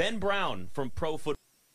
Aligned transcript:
Ben 0.00 0.18
Brown 0.18 0.70
from 0.72 0.88
Pro 0.88 1.18
Football 1.18 1.34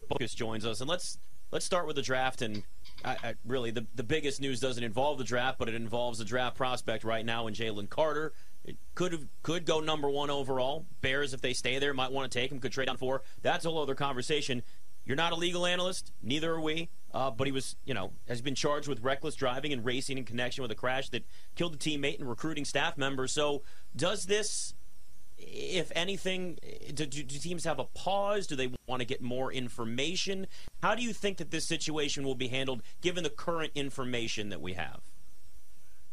Focus 0.10 0.34
joins 0.34 0.66
us, 0.66 0.82
and 0.82 0.90
let's 0.90 1.20
let's 1.52 1.64
start 1.64 1.86
with 1.86 1.96
the 1.96 2.02
draft. 2.02 2.42
And 2.42 2.64
I, 3.04 3.18
I, 3.24 3.34
really, 3.46 3.70
the 3.70 3.86
the 3.94 4.02
biggest 4.02 4.42
news 4.42 4.60
doesn't 4.60 4.84
involve 4.84 5.20
the 5.20 5.24
draft, 5.24 5.60
but 5.60 5.70
it 5.70 5.76
involves 5.76 6.18
the 6.18 6.26
draft 6.26 6.58
prospect 6.58 7.04
right 7.04 7.24
now 7.24 7.46
in 7.46 7.54
Jalen 7.54 7.88
Carter. 7.88 8.34
It 8.64 8.78
could 8.96 9.30
could 9.44 9.68
go 9.68 9.80
number 9.80 10.10
one 10.10 10.32
overall. 10.32 10.88
Bears, 11.02 11.36
if 11.36 11.42
they 11.42 11.54
stay 11.54 11.78
there, 11.78 11.94
might 11.94 12.12
want 12.12 12.32
to 12.32 12.40
take 12.40 12.52
him. 12.52 12.60
Could 12.60 12.72
trade 12.72 12.88
down 12.88 12.98
four. 12.98 13.22
That's 13.44 13.64
a 13.64 13.70
whole 13.70 13.84
other 13.84 13.94
conversation. 13.94 14.64
You're 15.06 15.18
not 15.18 15.32
a 15.32 15.36
legal 15.36 15.68
analyst, 15.68 16.12
neither 16.24 16.54
are 16.54 16.60
we. 16.60 16.90
Uh, 17.14 17.30
but 17.30 17.46
he 17.46 17.54
was, 17.54 17.76
you 17.86 17.94
know, 17.94 18.14
has 18.28 18.42
been 18.42 18.56
charged 18.56 18.88
with 18.88 19.04
reckless 19.04 19.36
driving 19.36 19.72
and 19.72 19.86
racing 19.86 20.18
in 20.18 20.26
connection 20.26 20.64
with 20.64 20.72
a 20.72 20.76
crash 20.76 21.10
that 21.10 21.26
killed 21.54 21.76
a 21.76 21.78
teammate 21.78 22.18
and 22.18 22.28
recruiting 22.28 22.66
staff 22.66 22.98
member. 22.98 23.28
So, 23.28 23.62
does 23.96 24.26
this, 24.26 24.74
if 25.38 25.92
anything, 25.96 26.58
do, 26.94 27.06
do, 27.06 27.24
teams 27.24 27.66
have 27.66 27.80
a 27.80 27.86
pause? 27.86 28.48
Do 28.48 28.56
they 28.56 28.72
want 28.88 29.02
to 29.02 29.06
get 29.06 29.22
more 29.22 29.52
information? 29.52 30.48
How 30.82 30.96
do 30.96 31.04
you 31.04 31.14
think 31.14 31.38
that 31.38 31.52
this 31.52 31.66
situation 31.66 32.24
will 32.24 32.36
be 32.36 32.48
handled 32.48 32.82
given 33.02 33.24
the 33.24 33.30
current 33.30 33.72
information 33.76 34.50
that 34.50 34.62
we 34.62 34.74
have? 34.74 35.02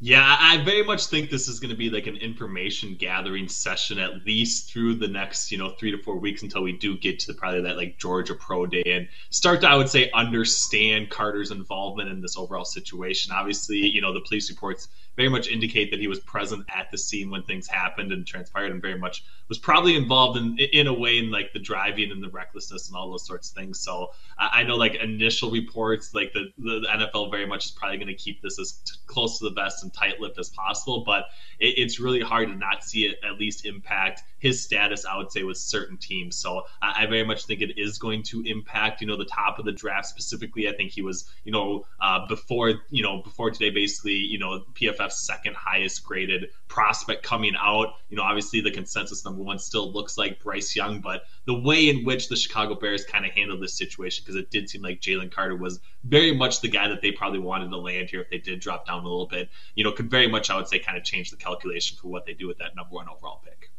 Yeah, 0.04 0.36
I 0.40 0.56
very 0.64 0.82
much 0.82 1.06
think 1.06 1.30
this 1.30 1.46
is 1.46 1.60
going 1.60 1.70
to 1.70 1.76
be 1.76 1.88
like 1.88 2.08
an 2.08 2.16
information 2.16 2.96
gathering 2.96 3.46
session 3.46 4.00
at 4.00 4.26
least 4.26 4.68
through 4.68 4.96
the 4.96 5.06
next, 5.06 5.52
you 5.52 5.58
know, 5.58 5.76
three 5.78 5.92
to 5.92 5.98
four 5.98 6.16
weeks 6.16 6.42
until 6.42 6.64
we 6.64 6.72
do 6.72 6.98
get 6.98 7.20
to 7.20 7.28
the, 7.28 7.34
probably 7.34 7.60
that 7.60 7.76
like 7.76 7.98
Georgia 7.98 8.34
Pro 8.34 8.66
Day 8.66 8.82
and 8.84 9.06
start 9.30 9.60
to, 9.60 9.68
I 9.68 9.76
would 9.76 9.88
say, 9.88 10.10
understand 10.10 11.10
Carter's 11.10 11.52
involvement 11.52 12.10
in 12.10 12.20
this 12.20 12.36
overall 12.36 12.64
situation. 12.64 13.30
Obviously, 13.32 13.76
you 13.76 14.00
know, 14.00 14.12
the 14.12 14.22
police 14.22 14.50
reports 14.50 14.88
very 15.16 15.28
much 15.28 15.48
indicate 15.48 15.90
that 15.90 16.00
he 16.00 16.08
was 16.08 16.20
present 16.20 16.64
at 16.74 16.90
the 16.90 16.98
scene 16.98 17.30
when 17.30 17.42
things 17.42 17.68
happened 17.68 18.12
and 18.12 18.26
transpired, 18.26 18.72
and 18.72 18.80
very 18.80 18.98
much 18.98 19.24
was 19.48 19.58
probably 19.58 19.94
involved 19.94 20.38
in 20.38 20.58
in 20.58 20.86
a 20.86 20.94
way 20.94 21.18
in 21.18 21.30
like 21.30 21.52
the 21.52 21.58
driving 21.58 22.10
and 22.10 22.22
the 22.22 22.30
recklessness 22.30 22.88
and 22.88 22.96
all 22.96 23.10
those 23.10 23.26
sorts 23.26 23.50
of 23.50 23.56
things. 23.56 23.78
So 23.78 24.12
I 24.38 24.62
know 24.62 24.76
like 24.76 24.94
initial 24.94 25.50
reports, 25.50 26.14
like 26.14 26.32
the 26.32 26.50
the 26.58 26.86
NFL 26.88 27.30
very 27.30 27.46
much 27.46 27.66
is 27.66 27.70
probably 27.70 27.98
going 27.98 28.08
to 28.08 28.14
keep 28.14 28.40
this 28.40 28.58
as 28.58 28.82
close 29.06 29.38
to 29.38 29.44
the 29.44 29.54
vest 29.54 29.82
and 29.82 29.91
tight-lipped 29.92 30.38
as 30.38 30.50
possible, 30.50 31.04
but 31.04 31.24
it, 31.58 31.74
it's 31.78 32.00
really 32.00 32.20
hard 32.20 32.48
to 32.48 32.54
not 32.54 32.84
see 32.84 33.06
it 33.06 33.16
at 33.24 33.38
least 33.38 33.66
impact 33.66 34.22
his 34.42 34.60
status, 34.60 35.06
I 35.06 35.16
would 35.16 35.30
say, 35.30 35.44
with 35.44 35.56
certain 35.56 35.96
teams. 35.96 36.36
So 36.36 36.64
I, 36.82 37.04
I, 37.04 37.06
very 37.06 37.22
much 37.22 37.44
think 37.44 37.60
it 37.60 37.78
is 37.78 37.96
going 37.96 38.24
to 38.24 38.42
impact, 38.42 39.00
you 39.00 39.06
know, 39.06 39.16
the 39.16 39.24
top 39.24 39.60
of 39.60 39.64
the 39.64 39.70
draft 39.70 40.08
specifically. 40.08 40.68
I 40.68 40.72
think 40.72 40.90
he 40.90 41.00
was, 41.00 41.30
you 41.44 41.52
know, 41.52 41.86
uh, 42.00 42.26
before, 42.26 42.72
you 42.90 43.04
know, 43.04 43.22
before 43.22 43.52
today, 43.52 43.70
basically, 43.70 44.16
you 44.16 44.40
know, 44.40 44.64
PFF's 44.74 45.24
second 45.24 45.54
highest 45.54 46.04
graded 46.04 46.50
prospect 46.66 47.22
coming 47.22 47.54
out. 47.56 47.94
You 48.08 48.16
know, 48.16 48.24
obviously 48.24 48.60
the 48.60 48.72
consensus 48.72 49.24
number 49.24 49.44
one 49.44 49.60
still 49.60 49.92
looks 49.92 50.18
like 50.18 50.42
Bryce 50.42 50.74
Young, 50.74 51.00
but 51.00 51.22
the 51.44 51.54
way 51.54 51.88
in 51.88 52.04
which 52.04 52.28
the 52.28 52.34
Chicago 52.34 52.74
Bears 52.74 53.04
kind 53.04 53.24
of 53.24 53.30
handled 53.30 53.62
this 53.62 53.74
situation, 53.78 54.24
because 54.24 54.34
it 54.34 54.50
did 54.50 54.68
seem 54.68 54.82
like 54.82 55.00
Jalen 55.00 55.30
Carter 55.30 55.54
was 55.54 55.78
very 56.02 56.34
much 56.34 56.62
the 56.62 56.68
guy 56.68 56.88
that 56.88 57.00
they 57.00 57.12
probably 57.12 57.38
wanted 57.38 57.70
to 57.70 57.78
land 57.78 58.10
here 58.10 58.22
if 58.22 58.30
they 58.30 58.38
did 58.38 58.58
drop 58.58 58.88
down 58.88 59.04
a 59.04 59.04
little 59.04 59.28
bit, 59.28 59.50
you 59.76 59.84
know, 59.84 59.92
could 59.92 60.10
very 60.10 60.26
much, 60.26 60.50
I 60.50 60.56
would 60.56 60.66
say, 60.66 60.80
kind 60.80 60.98
of 60.98 61.04
change 61.04 61.30
the 61.30 61.36
calculation 61.36 61.96
for 62.02 62.08
what 62.08 62.26
they 62.26 62.34
do 62.34 62.48
with 62.48 62.58
that 62.58 62.74
number 62.74 62.92
one 62.92 63.08
overall 63.08 63.40
pick. 63.44 63.70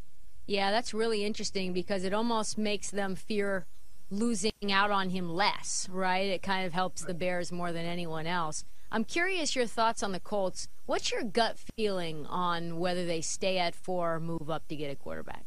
Yeah, 0.46 0.72
that's 0.72 0.94
really 0.94 1.24
interesting 1.24 1.74
because 1.74 2.04
it 2.04 2.14
almost 2.14 2.58
makes 2.58 2.92
them 2.92 3.16
fear 3.16 3.66
losing 4.10 4.52
out 4.72 4.92
on 4.92 5.10
him 5.10 5.30
less, 5.30 5.88
right? 5.92 6.28
It 6.28 6.44
kind 6.44 6.66
of 6.66 6.74
helps 6.74 7.04
the 7.04 7.14
Bears 7.14 7.52
more 7.52 7.72
than 7.72 7.86
anyone 7.86 8.28
else. 8.28 8.66
I'm 8.92 9.04
curious 9.04 9.56
your 9.56 9.66
thoughts 9.66 10.04
on 10.04 10.12
the 10.12 10.20
Colts. 10.20 10.68
What's 10.86 11.12
your 11.12 11.24
gut 11.24 11.58
feeling 11.76 12.26
on 12.28 12.78
whether 12.78 13.06
they 13.06 13.22
stay 13.22 13.58
at 13.58 13.74
four 13.74 14.16
or 14.16 14.20
move 14.20 14.50
up 14.50 14.68
to 14.68 14.76
get 14.76 14.92
a 14.92 14.96
quarterback? 14.96 15.46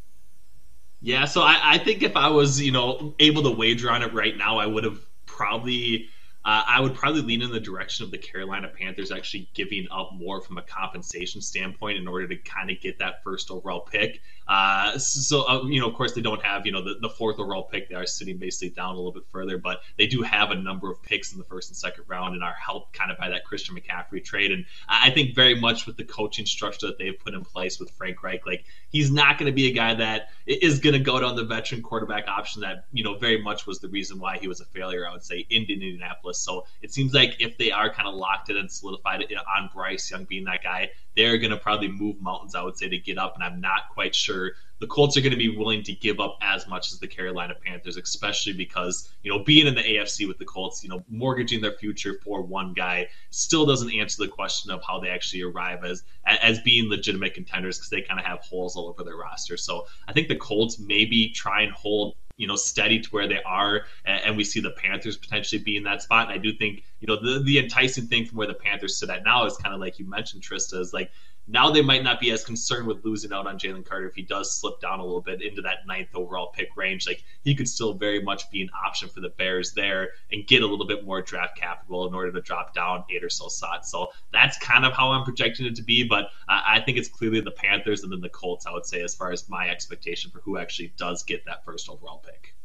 Yeah, 1.00 1.27
so 1.27 1.42
I, 1.42 1.60
I 1.62 1.78
think 1.78 2.03
if 2.03 2.16
I 2.16 2.28
was, 2.28 2.60
you 2.60 2.72
know, 2.72 3.14
able 3.20 3.42
to 3.44 3.50
wager 3.50 3.91
on 3.91 4.03
it 4.03 4.12
right 4.12 4.36
now, 4.36 4.58
I 4.58 4.66
would 4.66 4.83
have 4.83 4.98
probably 5.27 6.08
uh, 6.47 6.62
I 6.64 6.81
would 6.81 6.94
probably 6.94 7.22
lean 7.22 7.42
in 7.42 7.50
the 7.50 7.58
direction 7.58 8.05
of 8.05 8.12
the 8.12 8.19
Carolina 8.19 8.69
Panthers 8.69 9.10
actually 9.10 9.50
giving 9.53 9.88
up 9.91 10.12
more 10.14 10.41
from 10.41 10.58
a 10.58 10.62
compensation 10.62 11.41
standpoint 11.41 11.98
in 11.98 12.06
order 12.06 12.28
to 12.28 12.37
kind 12.37 12.71
of 12.71 12.81
get 12.81 13.00
that 13.00 13.25
first 13.25 13.50
overall 13.50 13.81
pick. 13.81 14.22
Uh, 14.49 14.97
so, 14.99 15.49
uh, 15.49 15.65
you 15.67 15.81
know, 15.81 15.89
of 15.89 15.95
course, 15.95 16.12
they 16.12 16.21
don't 16.21 16.43
have, 16.45 16.67
you 16.67 16.73
know, 16.73 16.83
the, 16.83 16.95
the 17.01 17.09
fourth 17.09 17.39
overall 17.39 17.65
pick. 17.65 17.89
They 17.89 17.95
are 17.95 18.07
sitting 18.07 18.39
basically 18.39 18.71
down 18.71 18.95
a 18.95 18.97
little 18.97 19.12
bit 19.12 19.25
further, 19.31 19.59
but 19.59 19.81
they 19.99 20.07
do 20.07 20.23
have 20.23 20.51
a 20.51 20.55
number 20.55 20.91
of 20.91 21.03
picks 21.03 21.33
in 21.33 21.39
the 21.39 21.45
first 21.45 21.71
and 21.71 21.77
second 21.77 22.05
round 22.07 22.34
and 22.34 22.45
are 22.45 22.55
helped 22.55 22.93
kind 22.93 23.11
of 23.11 23.19
by 23.19 23.29
that 23.31 23.45
Christian 23.45 23.77
McCaffrey 23.77 24.25
trade. 24.25 24.53
And 24.53 24.65
I 24.89 25.11
think 25.11 25.34
very 25.34 25.59
much 25.59 25.87
with 25.87 25.97
the 25.97 26.05
coaching 26.05 26.47
structure 26.47 26.87
that 26.87 26.99
they've 26.99 27.19
put 27.19 27.34
in 27.34 27.45
place 27.45 27.81
with 27.81 27.91
Frank 27.91 28.23
Reich, 28.23 28.47
like 28.47 28.65
he's 28.89 29.11
not 29.11 29.39
going 29.39 29.51
to 29.51 29.55
be 29.55 29.67
a 29.67 29.73
guy 29.73 29.95
that 29.95 30.29
is 30.47 30.78
going 30.78 30.95
to 30.95 31.01
go 31.01 31.19
down 31.19 31.34
the 31.34 31.45
veteran 31.45 31.83
quarterback 31.83 32.28
option 32.28 32.63
that, 32.63 32.87
you 32.93 33.03
know, 33.03 33.19
very 33.19 33.43
much 33.43 33.67
was 33.67 33.81
the 33.81 33.89
reason 33.89 34.19
why 34.19 34.39
he 34.39 34.47
was 34.47 34.61
a 34.61 34.65
failure, 34.67 35.09
I 35.09 35.13
would 35.13 35.25
say, 35.25 35.47
in 35.51 35.63
Indianapolis. 35.63 36.39
So 36.39 36.67
it 36.83 36.93
seems 36.93 37.15
like 37.15 37.37
if 37.41 37.59
they 37.59 37.73
are 37.73 37.93
kind 37.93 38.09
of 38.09 38.15
locked 38.15 38.49
in 38.49 38.57
and 38.57 38.71
solidified 38.71 39.25
on 39.57 39.71
Bryce 39.75 40.11
Young 40.11 40.25
being 40.25 40.45
that 40.45 40.63
guy, 40.63 40.91
they're 41.16 41.38
going 41.38 41.50
to 41.50 41.56
probably 41.56 41.88
move 41.88 42.21
mountains, 42.21 42.54
I 42.54 42.62
would 42.62 42.77
say, 42.77 42.88
to 42.88 42.99
get 42.99 43.19
up. 43.19 43.34
And 43.34 43.43
I'm 43.43 43.60
not 43.60 43.88
quite 43.93 44.15
sure 44.15 44.53
the 44.78 44.87
Colts 44.87 45.16
are 45.16 45.22
going 45.22 45.32
to 45.32 45.38
be 45.38 45.56
willing 45.56 45.82
to 45.84 45.93
give 45.94 46.21
up 46.21 46.37
as 46.43 46.69
much 46.69 46.93
as 46.93 47.00
the 47.00 47.09
Carolina 47.09 47.54
Panthers, 47.65 47.97
especially 47.97 48.53
because, 48.53 49.10
you 49.22 49.31
know, 49.32 49.43
being 49.43 49.66
in 49.66 49.75
the 49.75 49.82
AFC 49.82 50.28
with 50.28 50.38
the 50.38 50.44
Colts, 50.44 50.84
you 50.84 50.91
know, 50.91 51.03
mortgaging 51.09 51.62
their 51.62 51.72
future 51.72 52.19
for 52.22 52.43
one 52.43 52.75
guy 52.75 53.09
still 53.31 53.65
doesn't 53.65 53.93
answer 53.93 54.22
the 54.22 54.28
question 54.28 54.71
of 54.71 54.82
how 54.84 55.00
they 55.00 55.09
actually 55.09 55.43
arrive 55.43 55.84
as 55.84 56.04
as 56.27 56.60
being 56.60 56.91
legitimate 56.91 57.33
contenders 57.33 57.78
because 57.78 57.88
they 57.88 58.03
kind 58.03 58.21
of 58.21 58.27
have 58.27 58.41
holes 58.41 58.77
all 58.77 58.88
over 58.88 59.03
their 59.03 59.16
roster. 59.16 59.56
So 59.56 59.87
I 60.06 60.12
think 60.12 60.28
the 60.28 60.37
Colts 60.37 60.78
maybe 60.78 61.31
try 61.31 61.62
and 61.62 61.72
hold 61.72 62.16
you 62.37 62.47
know 62.47 62.56
steady 62.56 63.00
to 63.00 63.09
where 63.10 63.27
they 63.27 63.43
are 63.44 63.87
and, 64.04 64.37
we 64.37 64.44
see 64.44 64.60
the 64.60 64.72
panthers 64.72 65.16
potentially 65.16 65.62
be 65.62 65.77
in 65.77 65.83
that 65.84 66.03
spot 66.03 66.28
and 66.28 66.34
i 66.34 66.38
do 66.38 66.53
think 66.53 66.84
you 67.06 67.15
know 67.15 67.21
the, 67.21 67.43
the 67.44 67.59
enticing 67.59 68.06
thing 68.06 68.27
from 68.27 68.39
where 68.39 68.47
the 68.47 68.55
panthers 68.55 68.99
sit 68.99 69.11
at 69.11 69.25
now 69.25 69.44
is 69.44 69.56
kind 69.56 69.75
of 69.75 69.81
like 69.81 69.99
you 69.99 70.09
mentioned 70.09 70.43
trista 70.43 70.81
is 70.81 70.93
like 70.93 71.11
now 71.49 71.71
they 71.71 71.83
might 71.83 72.03
not 72.03 72.19
be 72.19 72.33
as 72.33 72.44
concerned 72.44 72.89
with 72.89 73.05
losing 73.05 73.33
out 73.33 73.47
on 73.47 73.59
Jalen 73.59 73.84
Carter 73.84 74.09
if 74.09 74.17
he 74.17 74.22
does 74.22 74.59
slip 74.59 74.81
down 74.81 74.99
a 74.99 75.05
little 75.05 75.21
bit 75.21 75.43
into 75.43 75.62
that 75.62 75.87
ninth 75.87 76.09
overall 76.15 76.49
pick 76.49 76.77
range. 76.77 77.06
Like 77.06 77.22
he 77.45 77.55
could 77.55 77.69
still 77.69 77.95
very 77.95 78.21
much 78.21 78.50
be 78.50 78.62
an 78.62 78.71
option 78.84 79.09
for 79.09 79.21
the 79.21 79.28
Bears 79.28 79.72
there 79.72 80.11
and 80.33 80.45
get 80.47 80.62
a 80.62 80.66
little 80.66 80.87
bit 80.87 81.05
more 81.05 81.22
draft 81.22 81.56
capital 81.56 82.09
in 82.09 82.15
order 82.15 82.33
to 82.33 82.41
drop 82.41 82.75
down 82.75 83.05
eight 83.11 83.22
or 83.22 83.31
so 83.31 83.47
slots. 83.47 83.93
So 83.93 84.09
that's 84.33 84.59
kind 84.59 84.84
of 84.84 84.93
how 84.93 85.12
I'm 85.12 85.22
projecting 85.22 85.66
it 85.66 85.77
to 85.77 85.84
be. 85.84 86.03
But 86.03 86.31
I 86.49 86.81
think 86.81 86.99
it's 86.99 87.09
clearly 87.09 87.41
the 87.41 87.53
Panthers 87.53 88.03
and 88.03 88.11
then 88.11 88.21
the 88.21 88.28
Colts. 88.28 88.66
I 88.66 88.72
would 88.72 88.87
say 88.87 89.03
as 89.03 89.15
far 89.15 89.31
as 89.31 89.49
my 89.49 89.69
expectation 89.69 90.33
for 90.33 90.41
who 90.41 90.59
actually 90.59 90.95
does 90.97 91.22
get 91.22 91.45
that 91.45 91.65
first 91.65 91.89
overall 91.89 92.25
pick. 92.27 92.56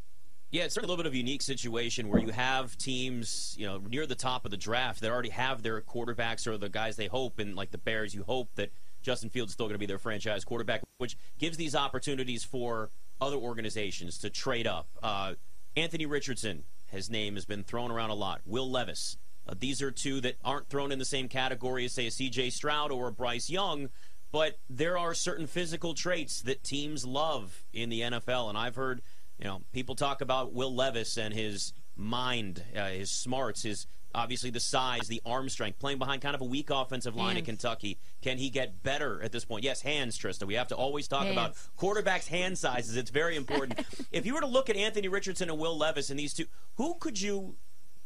Yeah, 0.52 0.64
it's 0.66 0.76
a 0.76 0.82
little 0.82 0.98
bit 0.98 1.06
of 1.06 1.14
a 1.14 1.18
unique 1.18 1.42
situation 1.42 2.10
where 2.10 2.20
you 2.20 2.34
have 2.34 2.78
teams, 2.78 3.56
you 3.58 3.66
know, 3.66 3.78
near 3.78 4.06
the 4.06 4.16
top 4.16 4.44
of 4.44 4.52
the 4.52 4.58
draft 4.58 5.00
that 5.00 5.10
already 5.10 5.30
have 5.30 5.64
their 5.64 5.80
quarterbacks 5.80 6.46
or 6.46 6.58
the 6.58 6.68
guys 6.68 6.98
they 6.98 7.08
hope, 7.08 7.40
and 7.40 7.56
like 7.56 7.72
the 7.72 7.78
Bears, 7.78 8.14
you 8.14 8.24
hope 8.24 8.50
that 8.56 8.70
Justin 9.02 9.30
Fields 9.30 9.52
is 9.52 9.54
still 9.54 9.68
going 9.68 9.76
to 9.76 9.80
be 9.80 9.86
their 9.86 9.98
franchise 9.98 10.44
quarterback, 10.44 10.82
which 10.98 11.16
gives 11.40 11.56
these 11.56 11.74
opportunities 11.74 12.44
for 12.44 12.90
other 13.22 13.38
organizations 13.38 14.18
to 14.18 14.30
trade 14.30 14.68
up. 14.68 14.90
Uh, 15.02 15.36
Anthony 15.78 16.06
Richardson, 16.06 16.66
his 16.88 17.10
name 17.10 17.36
has 17.36 17.46
been 17.46 17.64
thrown 17.64 17.90
around 17.90 18.10
a 18.10 18.16
lot. 18.16 18.42
Will 18.46 18.70
Levis. 18.70 19.16
Uh, 19.48 19.56
these 19.58 19.82
are 19.82 19.90
two 19.90 20.20
that 20.20 20.36
aren't 20.44 20.68
thrown 20.68 20.92
in 20.92 21.00
the 21.00 21.06
same 21.06 21.30
category 21.30 21.86
as, 21.86 21.94
say, 21.94 22.08
a 22.08 22.12
C.J. 22.12 22.50
Stroud 22.50 22.92
or 22.92 23.08
a 23.08 23.12
Bryce 23.12 23.50
Young, 23.50 23.88
but 24.34 24.60
there 24.70 24.98
are 24.98 25.14
certain 25.14 25.48
physical 25.48 25.94
traits 25.94 26.42
that 26.42 26.62
teams 26.62 27.06
love 27.06 27.64
in 27.72 27.88
the 27.88 28.02
NFL, 28.02 28.50
and 28.50 28.58
I've 28.58 28.76
heard– 28.76 29.02
you 29.42 29.48
know, 29.48 29.62
people 29.74 29.96
talk 29.96 30.22
about 30.22 30.54
Will 30.54 30.74
Levis 30.74 31.18
and 31.18 31.34
his 31.34 31.74
mind, 31.96 32.64
uh, 32.76 32.90
his 32.90 33.10
smarts, 33.10 33.64
his 33.64 33.88
obviously 34.14 34.50
the 34.50 34.60
size, 34.60 35.08
the 35.08 35.22
arm 35.26 35.50
strength, 35.50 35.80
playing 35.80 35.98
behind 35.98 36.22
kind 36.22 36.36
of 36.36 36.42
a 36.42 36.46
weak 36.46 36.70
offensive 36.70 37.16
line 37.16 37.36
hands. 37.36 37.40
in 37.40 37.46
Kentucky. 37.46 37.98
Can 38.22 38.38
he 38.38 38.50
get 38.50 38.84
better 38.84 39.22
at 39.24 39.32
this 39.32 39.46
point? 39.46 39.64
Yes, 39.64 39.82
hands, 39.82 40.18
Trista. 40.18 40.46
We 40.46 40.56
have 40.56 40.68
to 40.68 40.76
always 40.76 41.08
talk 41.08 41.24
hands. 41.24 41.34
about 41.34 41.56
quarterbacks' 41.78 42.28
hand 42.28 42.58
sizes. 42.58 42.96
It's 42.98 43.10
very 43.10 43.36
important. 43.36 43.80
if 44.12 44.26
you 44.26 44.34
were 44.34 44.42
to 44.42 44.48
look 44.48 44.70
at 44.70 44.76
Anthony 44.76 45.08
Richardson 45.08 45.50
and 45.50 45.58
Will 45.58 45.78
Levis 45.78 46.10
and 46.10 46.20
these 46.20 46.34
two, 46.34 46.46
who 46.76 46.96
could 46.96 47.20
you 47.20 47.56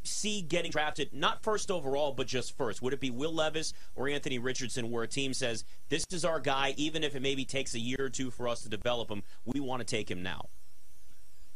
see 0.03 0.41
getting 0.41 0.71
drafted, 0.71 1.11
not 1.11 1.41
first 1.43 1.71
overall, 1.71 2.13
but 2.13 2.27
just 2.27 2.55
first? 2.55 2.81
Would 2.81 2.93
it 2.93 2.99
be 2.99 3.09
Will 3.09 3.33
Levis 3.33 3.73
or 3.95 4.07
Anthony 4.07 4.37
Richardson, 4.37 4.91
where 4.91 5.03
a 5.03 5.07
team 5.07 5.33
says, 5.33 5.65
this 5.89 6.05
is 6.11 6.23
our 6.23 6.39
guy, 6.39 6.75
even 6.77 7.03
if 7.03 7.15
it 7.15 7.21
maybe 7.21 7.43
takes 7.43 7.73
a 7.73 7.79
year 7.79 7.97
or 7.99 8.09
two 8.09 8.29
for 8.29 8.47
us 8.47 8.61
to 8.61 8.69
develop 8.69 9.09
him, 9.09 9.23
we 9.43 9.59
want 9.59 9.79
to 9.79 9.85
take 9.85 10.09
him 10.09 10.21
now? 10.21 10.49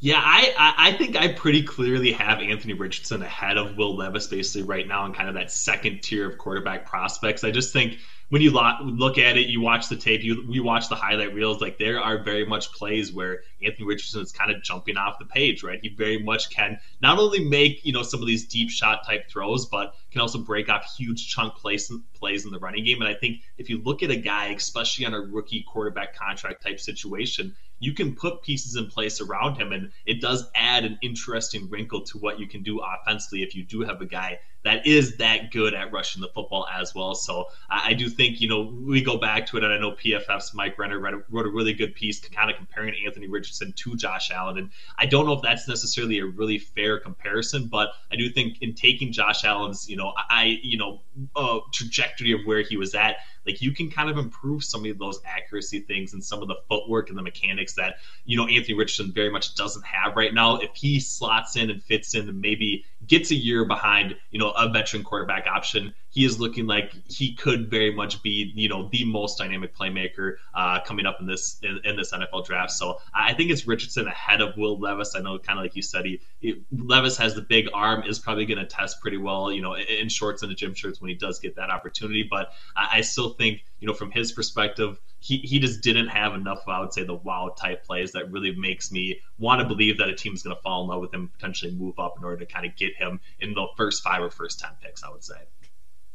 Yeah, 0.02 0.20
I, 0.24 0.74
I 0.78 0.92
think 0.96 1.14
I 1.14 1.28
pretty 1.34 1.62
clearly 1.62 2.12
have 2.12 2.40
Anthony 2.40 2.72
Richardson 2.72 3.22
ahead 3.22 3.58
of 3.58 3.76
Will 3.76 3.94
Levis 3.94 4.28
basically 4.28 4.62
right 4.62 4.88
now 4.88 5.04
in 5.04 5.12
kind 5.12 5.28
of 5.28 5.34
that 5.34 5.50
second 5.50 6.02
tier 6.02 6.28
of 6.28 6.38
quarterback 6.38 6.86
prospects. 6.86 7.44
I 7.44 7.50
just 7.50 7.74
think 7.74 7.98
when 8.30 8.40
you 8.40 8.50
look 8.50 9.18
at 9.18 9.36
it, 9.36 9.48
you 9.48 9.60
watch 9.60 9.90
the 9.90 9.96
tape, 9.96 10.22
you 10.22 10.44
you 10.48 10.62
watch 10.64 10.88
the 10.88 10.94
highlight 10.94 11.34
reels. 11.34 11.60
Like 11.60 11.76
there 11.76 12.00
are 12.00 12.22
very 12.22 12.46
much 12.46 12.72
plays 12.72 13.12
where 13.12 13.42
Anthony 13.62 13.86
Richardson 13.86 14.22
is 14.22 14.32
kind 14.32 14.50
of 14.50 14.62
jumping 14.62 14.96
off 14.96 15.18
the 15.18 15.24
page, 15.24 15.62
right? 15.62 15.78
He 15.82 15.88
very 15.88 16.18
much 16.18 16.50
can 16.50 16.78
not 17.00 17.18
only 17.18 17.44
make, 17.44 17.84
you 17.84 17.92
know, 17.92 18.02
some 18.02 18.20
of 18.20 18.26
these 18.26 18.46
deep 18.46 18.70
shot 18.70 19.06
type 19.06 19.28
throws, 19.28 19.66
but 19.66 19.94
can 20.10 20.20
also 20.20 20.38
break 20.38 20.68
off 20.68 20.94
huge 20.96 21.28
chunk 21.28 21.54
plays, 21.54 21.90
plays 22.14 22.44
in 22.44 22.50
the 22.50 22.58
running 22.58 22.84
game. 22.84 23.00
And 23.00 23.08
I 23.08 23.14
think 23.14 23.40
if 23.58 23.70
you 23.70 23.82
look 23.82 24.02
at 24.02 24.10
a 24.10 24.16
guy, 24.16 24.46
especially 24.46 25.06
on 25.06 25.14
a 25.14 25.20
rookie 25.20 25.62
quarterback 25.62 26.16
contract 26.16 26.62
type 26.62 26.80
situation, 26.80 27.54
you 27.80 27.94
can 27.94 28.14
put 28.14 28.42
pieces 28.42 28.76
in 28.76 28.86
place 28.86 29.20
around 29.20 29.56
him, 29.56 29.72
and 29.72 29.90
it 30.04 30.20
does 30.20 30.50
add 30.54 30.84
an 30.84 30.98
interesting 31.02 31.68
wrinkle 31.70 32.02
to 32.02 32.18
what 32.18 32.38
you 32.38 32.46
can 32.46 32.62
do 32.62 32.80
offensively 32.80 33.42
if 33.42 33.54
you 33.54 33.64
do 33.64 33.80
have 33.80 34.02
a 34.02 34.06
guy 34.06 34.38
that 34.62 34.86
is 34.86 35.16
that 35.16 35.50
good 35.50 35.74
at 35.74 35.92
rushing 35.92 36.20
the 36.20 36.28
football 36.28 36.66
as 36.72 36.94
well. 36.94 37.14
So 37.14 37.46
I, 37.70 37.94
do 37.94 38.08
think, 38.08 38.40
you 38.40 38.48
know, 38.48 38.74
we 38.86 39.02
go 39.02 39.16
back 39.16 39.46
to 39.46 39.56
it, 39.56 39.64
and 39.64 39.72
I 39.72 39.78
know 39.78 39.92
PFF's 39.92 40.52
Mike 40.54 40.78
Renner 40.78 40.98
wrote 40.98 41.46
a 41.46 41.50
really 41.50 41.72
good 41.72 41.94
piece 41.94 42.20
kind 42.20 42.50
of 42.50 42.56
comparing 42.56 42.94
Anthony 43.06 43.26
Richardson 43.26 43.49
to 43.58 43.96
Josh 43.96 44.30
Allen. 44.30 44.58
And 44.58 44.70
I 44.98 45.06
don't 45.06 45.26
know 45.26 45.32
if 45.32 45.42
that's 45.42 45.68
necessarily 45.68 46.18
a 46.18 46.26
really 46.26 46.58
fair 46.58 46.98
comparison, 46.98 47.66
but 47.66 47.90
I 48.10 48.16
do 48.16 48.28
think 48.30 48.62
in 48.62 48.74
taking 48.74 49.12
Josh 49.12 49.44
Allen's, 49.44 49.88
you 49.88 49.96
know, 49.96 50.12
I, 50.16 50.58
you 50.62 50.78
know, 50.78 51.00
uh, 51.36 51.60
trajectory 51.72 52.32
of 52.32 52.40
where 52.44 52.62
he 52.62 52.76
was 52.76 52.94
at, 52.94 53.16
like 53.46 53.62
you 53.62 53.72
can 53.72 53.90
kind 53.90 54.10
of 54.10 54.18
improve 54.18 54.64
some 54.64 54.84
of 54.86 54.98
those 54.98 55.20
accuracy 55.24 55.80
things 55.80 56.12
and 56.12 56.22
some 56.22 56.42
of 56.42 56.48
the 56.48 56.56
footwork 56.68 57.08
and 57.08 57.18
the 57.18 57.22
mechanics 57.22 57.74
that 57.74 57.96
you 58.24 58.36
know 58.36 58.46
Anthony 58.46 58.74
Richardson 58.74 59.12
very 59.12 59.30
much 59.30 59.54
doesn't 59.54 59.84
have 59.84 60.16
right 60.16 60.32
now. 60.32 60.56
If 60.56 60.74
he 60.74 61.00
slots 61.00 61.56
in 61.56 61.70
and 61.70 61.82
fits 61.82 62.14
in 62.14 62.28
and 62.28 62.40
maybe 62.40 62.84
gets 63.06 63.30
a 63.30 63.34
year 63.34 63.64
behind 63.64 64.16
you 64.30 64.38
know 64.38 64.50
a 64.50 64.68
veteran 64.68 65.02
quarterback 65.02 65.46
option, 65.46 65.94
he 66.10 66.24
is 66.24 66.40
looking 66.40 66.66
like 66.66 66.92
he 67.08 67.34
could 67.34 67.70
very 67.70 67.92
much 67.94 68.22
be, 68.22 68.52
you 68.54 68.68
know, 68.68 68.88
the 68.90 69.04
most 69.04 69.38
dynamic 69.38 69.76
playmaker 69.76 70.36
uh, 70.54 70.80
coming 70.80 71.06
up 71.06 71.18
in 71.20 71.26
this 71.26 71.58
in, 71.62 71.80
in, 71.84 71.96
this 71.96 72.12
NFL 72.12 72.44
draft. 72.44 72.72
So 72.72 73.00
I 73.14 73.32
think 73.32 73.50
it's 73.50 73.66
Richardson 73.66 74.08
ahead 74.08 74.40
of 74.40 74.56
Will 74.56 74.78
Levis. 74.78 75.14
I 75.14 75.20
know, 75.20 75.38
kind 75.38 75.58
of 75.58 75.64
like 75.64 75.76
you 75.76 75.82
said, 75.82 76.04
he, 76.04 76.20
he 76.40 76.62
Levis 76.72 77.16
has 77.18 77.34
the 77.34 77.42
big 77.42 77.68
arm, 77.72 78.02
is 78.02 78.18
probably 78.18 78.46
going 78.46 78.58
to 78.58 78.66
test 78.66 79.00
pretty 79.00 79.18
well, 79.18 79.52
you 79.52 79.62
know, 79.62 79.74
in, 79.74 79.86
in 79.86 80.08
shorts 80.08 80.42
and 80.42 80.50
the 80.50 80.54
gym 80.54 80.74
shirts 80.74 81.00
when 81.00 81.10
he 81.10 81.14
does 81.14 81.38
get 81.38 81.56
that 81.56 81.70
opportunity. 81.70 82.26
But 82.28 82.52
I, 82.74 82.98
I 82.98 83.00
still 83.02 83.30
think, 83.30 83.64
you 83.78 83.86
know, 83.86 83.94
from 83.94 84.10
his 84.10 84.32
perspective, 84.32 84.98
he, 85.20 85.38
he 85.38 85.58
just 85.58 85.82
didn't 85.82 86.08
have 86.08 86.34
enough, 86.34 86.66
I 86.66 86.80
would 86.80 86.92
say, 86.92 87.04
the 87.04 87.14
wow 87.14 87.54
type 87.56 87.84
plays 87.84 88.12
that 88.12 88.30
really 88.32 88.54
makes 88.56 88.90
me 88.90 89.20
want 89.38 89.60
to 89.60 89.66
believe 89.66 89.98
that 89.98 90.08
a 90.08 90.14
team 90.14 90.32
is 90.32 90.42
going 90.42 90.56
to 90.56 90.62
fall 90.62 90.82
in 90.82 90.88
love 90.88 91.02
with 91.02 91.12
him, 91.12 91.28
potentially 91.28 91.72
move 91.72 91.98
up 91.98 92.14
in 92.16 92.24
order 92.24 92.38
to 92.38 92.46
kind 92.46 92.64
of 92.64 92.74
get 92.76 92.96
him 92.96 93.20
in 93.38 93.52
the 93.52 93.66
first 93.76 94.02
five 94.02 94.22
or 94.22 94.30
first 94.30 94.60
10 94.60 94.70
picks, 94.82 95.04
I 95.04 95.10
would 95.10 95.22
say. 95.22 95.36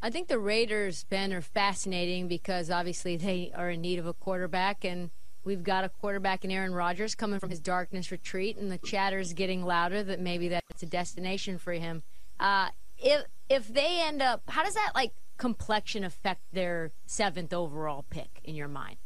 I 0.02 0.10
think 0.10 0.28
the 0.28 0.40
Raiders, 0.40 1.04
Ben, 1.06 1.34
are 1.34 1.42
fascinating 1.42 2.28
because 2.28 2.70
obviously 2.70 3.16
they 3.16 3.52
are 3.56 3.70
in 3.70 3.82
need 3.82 4.00
of 4.00 4.06
a 4.06 4.14
quarterback, 4.14 4.84
and 4.84 5.10
we've 5.46 5.64
got 5.64 5.84
a 5.84 5.90
quarterback 5.90 6.44
in 6.44 6.52
Aaron 6.52 6.74
Rodgers 6.74 7.16
coming 7.16 7.40
from 7.40 7.50
his 7.50 7.60
darkness 7.60 8.12
retreat, 8.12 8.58
and 8.58 8.72
the 8.72 8.78
chatter 8.80 9.20
is 9.20 9.34
getting 9.34 9.64
louder 9.64 10.04
that 10.04 10.20
maybe 10.20 10.50
that's 10.50 10.84
a 10.84 10.88
destination 10.88 11.58
for 11.58 11.74
him. 11.74 12.04
Uh, 12.40 12.70
if 12.98 13.24
if 13.50 13.68
they 13.68 14.02
end 14.02 14.22
up, 14.22 14.42
how 14.50 14.64
does 14.64 14.74
that 14.74 14.92
like 14.96 15.14
complexion 15.38 16.04
affect 16.04 16.42
their 16.52 16.92
seventh 17.06 17.54
overall 17.54 18.06
pick 18.10 18.42
in 18.44 18.56
your 18.56 18.68
mind? 18.68 18.98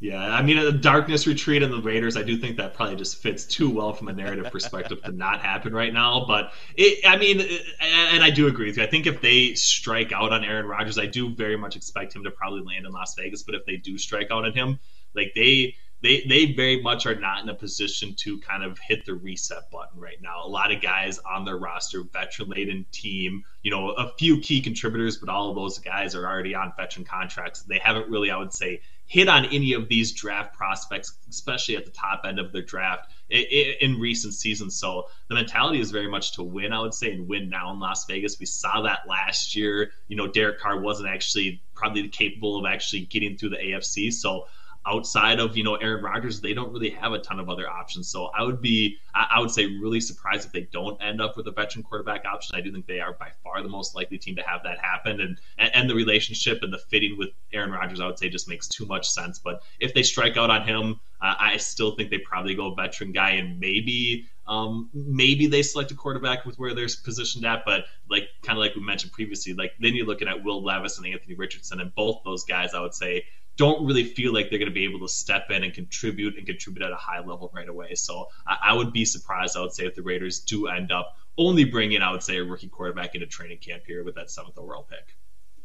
Yeah, 0.00 0.22
I 0.22 0.42
mean, 0.42 0.62
the 0.62 0.72
darkness 0.72 1.26
retreat 1.26 1.62
and 1.62 1.72
the 1.72 1.80
Raiders, 1.80 2.16
I 2.16 2.22
do 2.22 2.36
think 2.36 2.58
that 2.58 2.74
probably 2.74 2.96
just 2.96 3.22
fits 3.22 3.46
too 3.46 3.70
well 3.70 3.94
from 3.94 4.08
a 4.08 4.12
narrative 4.12 4.50
perspective 4.50 5.02
to 5.02 5.12
not 5.12 5.40
happen 5.40 5.72
right 5.72 5.94
now. 5.94 6.26
But 6.26 6.52
it, 6.76 7.08
I 7.08 7.16
mean, 7.16 7.40
and 7.80 8.22
I 8.22 8.28
do 8.28 8.46
agree 8.46 8.66
with 8.66 8.76
you. 8.76 8.82
I 8.82 8.86
think 8.86 9.06
if 9.06 9.22
they 9.22 9.54
strike 9.54 10.12
out 10.12 10.32
on 10.32 10.44
Aaron 10.44 10.66
Rodgers, 10.66 10.98
I 10.98 11.06
do 11.06 11.34
very 11.34 11.56
much 11.56 11.74
expect 11.76 12.14
him 12.14 12.24
to 12.24 12.30
probably 12.30 12.62
land 12.62 12.84
in 12.84 12.92
Las 12.92 13.14
Vegas. 13.14 13.44
But 13.44 13.54
if 13.54 13.64
they 13.64 13.76
do 13.76 13.96
strike 13.96 14.30
out 14.30 14.44
on 14.44 14.52
him, 14.52 14.78
like 15.14 15.32
they 15.34 15.74
they 16.04 16.22
they 16.28 16.52
very 16.52 16.82
much 16.82 17.06
are 17.06 17.14
not 17.14 17.42
in 17.42 17.48
a 17.48 17.54
position 17.54 18.14
to 18.14 18.38
kind 18.40 18.62
of 18.62 18.78
hit 18.78 19.06
the 19.06 19.14
reset 19.14 19.70
button 19.72 19.98
right 19.98 20.20
now. 20.20 20.44
A 20.44 20.46
lot 20.46 20.70
of 20.70 20.82
guys 20.82 21.18
on 21.18 21.46
their 21.46 21.56
roster, 21.56 22.02
veteran 22.02 22.50
laden 22.50 22.84
team, 22.92 23.42
you 23.62 23.70
know, 23.70 23.90
a 23.92 24.12
few 24.18 24.38
key 24.40 24.60
contributors, 24.60 25.16
but 25.16 25.30
all 25.30 25.48
of 25.48 25.56
those 25.56 25.78
guys 25.78 26.14
are 26.14 26.26
already 26.26 26.54
on 26.54 26.74
veteran 26.76 27.06
contracts. 27.06 27.62
They 27.62 27.78
haven't 27.78 28.10
really, 28.10 28.30
I 28.30 28.36
would 28.36 28.52
say, 28.52 28.82
hit 29.06 29.28
on 29.28 29.46
any 29.46 29.72
of 29.72 29.88
these 29.88 30.12
draft 30.12 30.54
prospects, 30.54 31.16
especially 31.30 31.76
at 31.76 31.86
the 31.86 31.90
top 31.90 32.22
end 32.26 32.38
of 32.38 32.52
their 32.52 32.62
draft 32.62 33.10
in 33.30 33.98
recent 33.98 34.34
seasons. 34.34 34.76
So 34.76 35.08
the 35.28 35.34
mentality 35.34 35.80
is 35.80 35.90
very 35.90 36.08
much 36.08 36.32
to 36.32 36.42
win, 36.42 36.74
I 36.74 36.80
would 36.80 36.92
say, 36.94 37.12
and 37.12 37.26
win 37.26 37.48
now 37.48 37.72
in 37.72 37.80
Las 37.80 38.04
Vegas. 38.04 38.38
We 38.38 38.44
saw 38.46 38.82
that 38.82 39.08
last 39.08 39.56
year. 39.56 39.90
You 40.08 40.16
know, 40.16 40.26
Derek 40.26 40.60
Carr 40.60 40.78
wasn't 40.78 41.08
actually 41.08 41.62
probably 41.74 42.08
capable 42.08 42.58
of 42.58 42.66
actually 42.66 43.06
getting 43.06 43.38
through 43.38 43.50
the 43.50 43.56
AFC. 43.56 44.12
So 44.12 44.46
outside 44.86 45.40
of 45.40 45.56
you 45.56 45.64
know 45.64 45.76
Aaron 45.76 46.04
Rodgers, 46.04 46.40
they 46.40 46.54
don't 46.54 46.72
really 46.72 46.90
have 46.90 47.12
a 47.12 47.18
ton 47.18 47.40
of 47.40 47.48
other 47.48 47.68
options. 47.68 48.08
So 48.08 48.26
I 48.26 48.42
would 48.42 48.60
be, 48.60 48.98
I 49.14 49.40
would 49.40 49.50
say, 49.50 49.66
really 49.66 50.00
surprised 50.00 50.46
if 50.46 50.52
they 50.52 50.68
don't 50.72 51.00
end 51.02 51.20
up 51.20 51.36
with 51.36 51.46
a 51.46 51.50
veteran 51.50 51.82
quarterback 51.82 52.24
option. 52.24 52.56
I 52.56 52.60
do 52.60 52.70
think 52.72 52.86
they 52.86 53.00
are 53.00 53.12
by 53.12 53.30
far 53.42 53.62
the 53.62 53.68
most 53.68 53.94
likely 53.94 54.18
team 54.18 54.36
to 54.36 54.42
have 54.42 54.62
that 54.64 54.78
happen, 54.78 55.20
and 55.20 55.38
and 55.58 55.88
the 55.88 55.94
relationship 55.94 56.62
and 56.62 56.72
the 56.72 56.78
fitting 56.78 57.16
with 57.16 57.30
Aaron 57.52 57.70
Rodgers, 57.70 58.00
I 58.00 58.06
would 58.06 58.18
say, 58.18 58.28
just 58.28 58.48
makes 58.48 58.68
too 58.68 58.86
much 58.86 59.08
sense. 59.08 59.38
But 59.38 59.62
if 59.80 59.94
they 59.94 60.02
strike 60.02 60.36
out 60.36 60.50
on 60.50 60.66
him, 60.66 61.00
uh, 61.20 61.34
I 61.38 61.56
still 61.56 61.94
think 61.94 62.10
they 62.10 62.18
probably 62.18 62.54
go 62.54 62.74
veteran 62.74 63.12
guy, 63.12 63.30
and 63.30 63.58
maybe. 63.58 64.26
Um, 64.46 64.90
maybe 64.92 65.46
they 65.46 65.62
select 65.62 65.90
a 65.90 65.94
quarterback 65.94 66.44
with 66.44 66.58
where 66.58 66.74
they're 66.74 66.86
positioned 67.02 67.46
at, 67.46 67.64
but 67.64 67.86
like 68.10 68.28
kind 68.42 68.58
of 68.58 68.60
like 68.60 68.74
we 68.74 68.82
mentioned 68.82 69.12
previously, 69.12 69.54
like 69.54 69.72
then 69.80 69.94
you're 69.94 70.04
looking 70.04 70.28
at 70.28 70.44
Will 70.44 70.62
Levis 70.62 70.98
and 70.98 71.06
Anthony 71.06 71.34
Richardson, 71.34 71.80
and 71.80 71.94
both 71.94 72.20
those 72.26 72.44
guys, 72.44 72.74
I 72.74 72.80
would 72.80 72.92
say, 72.92 73.24
don't 73.56 73.84
really 73.86 74.04
feel 74.04 74.32
like 74.32 74.50
they're 74.50 74.58
going 74.58 74.68
to 74.68 74.74
be 74.74 74.84
able 74.84 75.00
to 75.00 75.08
step 75.08 75.50
in 75.50 75.62
and 75.64 75.72
contribute 75.72 76.36
and 76.36 76.46
contribute 76.46 76.84
at 76.84 76.92
a 76.92 76.96
high 76.96 77.20
level 77.20 77.50
right 77.54 77.68
away. 77.68 77.94
So 77.94 78.28
I, 78.46 78.56
I, 78.70 78.72
would 78.74 78.92
be 78.92 79.04
surprised, 79.04 79.56
I 79.56 79.60
would 79.60 79.72
say, 79.72 79.86
if 79.86 79.94
the 79.94 80.02
Raiders 80.02 80.40
do 80.40 80.66
end 80.66 80.90
up 80.90 81.16
only 81.38 81.64
bringing, 81.64 82.02
I 82.02 82.10
would 82.10 82.22
say, 82.22 82.38
a 82.38 82.44
rookie 82.44 82.68
quarterback 82.68 83.14
into 83.14 83.26
training 83.26 83.58
camp 83.58 83.84
here 83.86 84.04
with 84.04 84.14
that 84.16 84.30
seventh 84.30 84.58
overall 84.58 84.86
pick. 84.88 85.16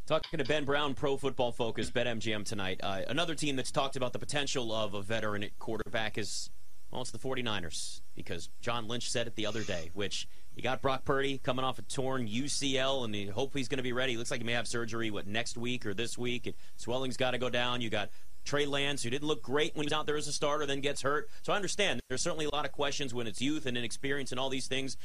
Talking 0.06 0.40
to 0.40 0.46
Ben 0.46 0.66
Brown, 0.66 0.96
Pro 0.96 1.18
Football 1.18 1.52
Focus, 1.52 1.92
BetMGM 1.92 2.46
tonight. 2.46 2.80
Uh, 2.82 3.02
another 3.08 3.36
team 3.36 3.56
that's 3.56 3.72
talked 3.72 3.96
about 3.96 4.14
the 4.14 4.20
potential 4.20 4.74
of 4.74 4.94
a 4.94 5.02
veteran 5.02 5.46
quarterback 5.60 6.18
is, 6.18 6.50
well, 6.92 7.02
it's 7.02 7.12
the 7.12 7.20
49ers, 7.20 8.02
because 8.16 8.50
John 8.60 8.88
Lynch 8.88 9.10
said 9.10 9.28
it 9.28 9.36
the 9.36 9.46
other 9.46 9.64
day, 9.64 9.90
which– 9.94 10.28
you 10.60 10.64
got 10.64 10.82
Brock 10.82 11.06
Purdy 11.06 11.38
coming 11.38 11.64
off 11.64 11.80
a 11.80 11.84
torn 11.84 12.28
UCL, 12.28 13.06
and 13.06 13.16
he, 13.16 13.28
hopefully 13.28 13.62
he's 13.62 13.70
going 13.70 13.78
to 13.78 13.84
be 13.84 13.94
ready. 13.94 14.18
Looks 14.18 14.30
like 14.30 14.42
he 14.42 14.46
may 14.46 14.52
have 14.52 14.68
surgery, 14.68 15.10
what, 15.10 15.26
next 15.26 15.58
week 15.58 15.86
or 15.86 15.94
this 15.94 16.18
week. 16.18 16.48
And 16.48 16.56
swelling's 16.76 17.16
got 17.16 17.32
to 17.32 17.38
go 17.38 17.50
down. 17.50 17.80
You 17.80 17.90
got 17.90 18.10
Trey 18.44 18.66
Lance, 18.66 19.02
who 19.02 19.10
didn't 19.10 19.26
look 19.26 19.42
great 19.42 19.74
when 19.74 19.84
he 19.84 19.86
was 19.86 19.94
out 19.94 20.06
there 20.06 20.18
as 20.18 20.28
a 20.28 20.34
starter, 20.34 20.66
then 20.66 20.82
gets 20.82 21.02
hurt. 21.02 21.30
So 21.44 21.54
I 21.54 21.56
understand 21.56 22.02
there's 22.10 22.22
certainly 22.22 22.44
a 22.44 22.50
lot 22.50 22.66
of 22.66 22.74
questions 22.74 23.14
when 23.14 23.26
it's 23.26 23.42
youth 23.42 23.66
and 23.68 23.78
inexperience 23.78 24.32
and 24.32 24.40
all 24.40 24.50
these 24.50 24.68
things. 24.68 24.98